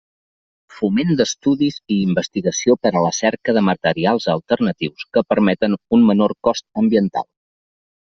Foment 0.77 1.11
d'estudis 1.19 1.77
i 1.97 1.99
investigació 2.07 2.77
per 2.87 2.93
a 3.01 3.05
la 3.09 3.13
cerca 3.19 3.57
de 3.61 3.65
materials 3.71 4.29
alternatius 4.37 5.09
que 5.15 5.27
permeten 5.33 5.81
un 5.99 6.13
menor 6.13 6.39
cost 6.51 6.71
ambiental. 6.87 7.33